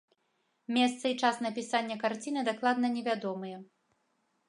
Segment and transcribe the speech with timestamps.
[0.77, 3.57] Месца і час напісання карціны дакладна невядомыя.